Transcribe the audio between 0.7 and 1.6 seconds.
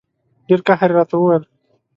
یې راته وویل.